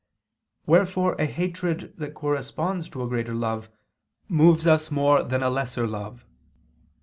[0.65, 3.69] Wherefore a hatred that corresponds to a greater love,
[4.27, 6.25] moves us more than a lesser love.